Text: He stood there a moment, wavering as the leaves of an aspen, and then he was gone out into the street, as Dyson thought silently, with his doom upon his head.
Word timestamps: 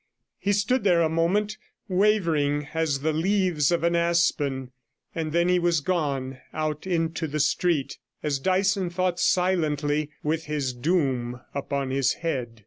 He 0.39 0.51
stood 0.51 0.83
there 0.83 1.03
a 1.03 1.09
moment, 1.09 1.57
wavering 1.87 2.69
as 2.73 3.01
the 3.01 3.13
leaves 3.13 3.71
of 3.71 3.83
an 3.83 3.95
aspen, 3.95 4.71
and 5.13 5.31
then 5.31 5.47
he 5.47 5.59
was 5.59 5.79
gone 5.79 6.39
out 6.53 6.87
into 6.87 7.27
the 7.27 7.39
street, 7.39 7.99
as 8.23 8.39
Dyson 8.39 8.89
thought 8.89 9.19
silently, 9.19 10.09
with 10.23 10.45
his 10.45 10.73
doom 10.73 11.39
upon 11.53 11.91
his 11.91 12.13
head. 12.13 12.59